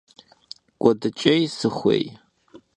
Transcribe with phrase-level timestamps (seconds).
[0.79, 2.05] Kuedıç'êy sıxuêy?